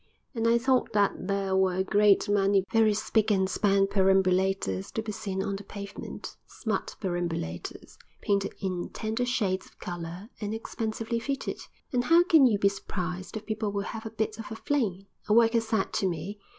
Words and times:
And 0.33 0.47
I 0.47 0.57
thought 0.57 0.93
that 0.93 1.27
there 1.27 1.55
were 1.55 1.75
a 1.75 1.83
great 1.83 2.27
many 2.27 2.63
very 2.71 2.95
spick 2.95 3.29
and 3.29 3.47
span 3.47 3.85
perambulators 3.85 4.89
to 4.93 5.03
be 5.03 5.11
seen 5.11 5.43
on 5.43 5.57
the 5.57 5.63
pavement; 5.63 6.37
smart 6.47 6.95
perambulators, 6.99 7.99
painted 8.19 8.55
in 8.59 8.89
tender 8.89 9.27
shades 9.27 9.67
of 9.67 9.77
color 9.77 10.29
and 10.41 10.55
expensively 10.55 11.19
fitted. 11.19 11.59
"And 11.93 12.05
how 12.05 12.23
can 12.23 12.47
you 12.47 12.57
be 12.57 12.67
surprised 12.69 13.37
if 13.37 13.45
people 13.45 13.71
will 13.71 13.83
have 13.93 14.07
a 14.07 14.09
bit 14.09 14.39
of 14.39 14.51
a 14.51 14.55
fling?" 14.55 15.05
a 15.27 15.33
worker 15.33 15.61
said 15.61 15.93
to 15.93 16.09
me. 16.09 16.39